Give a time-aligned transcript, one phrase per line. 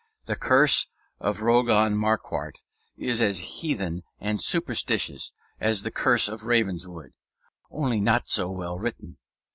[0.25, 0.87] The curse
[1.19, 2.57] of Rougon Macquart
[2.97, 7.11] is as heathen and superstitious as the curse of Ravenswood;
[7.69, 9.19] only not so well written.